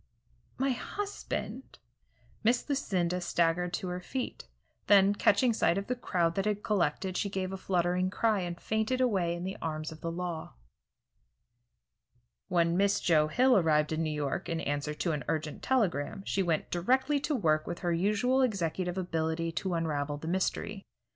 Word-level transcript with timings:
"My 0.57 0.71
husband" 0.71 1.77
Miss 2.43 2.67
Lucinda 2.67 3.21
staggered 3.21 3.71
to 3.73 3.89
her 3.89 3.99
feet, 3.99 4.47
then, 4.87 5.13
catching 5.13 5.53
sight 5.53 5.77
of 5.77 5.85
the 5.85 5.95
crowd 5.95 6.33
that 6.33 6.45
had 6.45 6.63
collected, 6.63 7.15
she 7.15 7.29
gave 7.29 7.53
a 7.53 7.55
fluttering 7.57 8.09
cry 8.09 8.39
and 8.39 8.59
fainted 8.59 8.99
away 8.99 9.35
in 9.35 9.43
the 9.43 9.57
arms 9.61 9.91
of 9.91 10.01
the 10.01 10.11
law. 10.11 10.55
When 12.47 12.75
Miss 12.75 12.99
Joe 12.99 13.27
Hill 13.27 13.55
arrived 13.55 13.91
in 13.91 14.01
New 14.01 14.09
York, 14.09 14.49
in 14.49 14.59
answer 14.61 14.95
to 14.95 15.11
an 15.11 15.23
urgent 15.27 15.61
telegram, 15.61 16.23
she 16.25 16.41
went 16.41 16.71
directly 16.71 17.19
to 17.19 17.35
work 17.35 17.67
with 17.67 17.77
her 17.85 17.93
usual 17.93 18.41
executive 18.41 18.97
ability 18.97 19.51
to 19.51 19.75
unravel 19.75 20.17
the 20.17 20.27
mystery. 20.27 20.83